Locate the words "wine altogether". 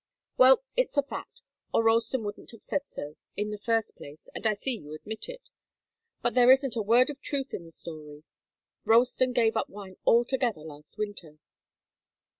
9.69-10.61